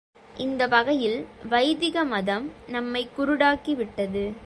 [0.35, 1.27] இந்த வகையில்
[1.49, 4.33] வைதிக மதம் நம்மை குருடாக்கிவிட்டது.